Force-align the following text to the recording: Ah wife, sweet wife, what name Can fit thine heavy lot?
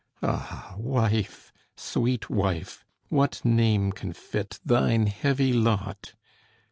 Ah 0.23 0.73
wife, 0.79 1.53
sweet 1.75 2.27
wife, 2.27 2.83
what 3.09 3.39
name 3.45 3.91
Can 3.91 4.13
fit 4.13 4.59
thine 4.65 5.05
heavy 5.05 5.53
lot? 5.53 6.15